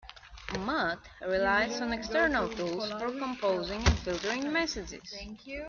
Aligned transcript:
Mutt 0.61 0.97
relies 1.21 1.79
on 1.79 1.93
external 1.93 2.49
tools 2.49 2.89
for 2.93 3.11
composing 3.19 3.85
and 3.85 3.99
filtering 3.99 4.51
messages. 4.51 5.03